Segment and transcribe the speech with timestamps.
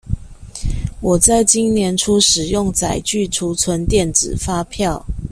[0.99, 5.05] 我在今年初使用載具儲存電子發票